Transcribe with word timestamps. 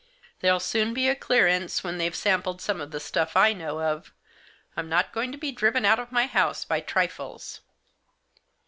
There'll 0.39 0.59
soon 0.59 0.95
be 0.95 1.07
a 1.09 1.15
clearance 1.15 1.83
when 1.83 1.99
they've 1.99 2.15
sampled 2.15 2.59
some 2.59 2.81
of 2.81 2.89
the 2.89 2.99
stuff 2.99 3.35
I 3.37 3.53
know 3.53 3.79
of. 3.81 4.11
I'm 4.75 4.89
not 4.89 5.13
going 5.13 5.31
to 5.31 5.37
be 5.37 5.51
driven 5.51 5.85
out 5.85 5.99
of 5.99 6.11
my 6.11 6.23
own 6.23 6.29
house 6.29 6.65
by 6.65 6.79
trifles." 6.79 7.61